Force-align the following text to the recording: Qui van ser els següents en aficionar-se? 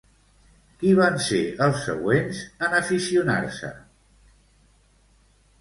Qui 0.83 0.93
van 0.99 1.19
ser 1.25 1.41
els 1.67 1.83
següents 1.89 2.41
en 2.69 2.73
aficionar-se? 2.79 3.71